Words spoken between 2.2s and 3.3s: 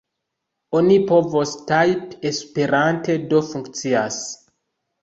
esperante,